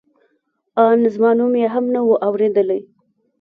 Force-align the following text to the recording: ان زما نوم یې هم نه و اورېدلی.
ان 0.85 0.99
زما 1.13 1.31
نوم 1.39 1.53
یې 1.61 1.67
هم 1.73 1.85
نه 1.93 2.01
و 2.05 2.11
اورېدلی. 2.27 2.79